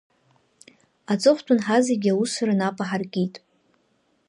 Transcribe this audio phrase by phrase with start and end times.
[1.11, 3.35] Аҵыхәтәан ҳазегьы аусура нап аҳаркит.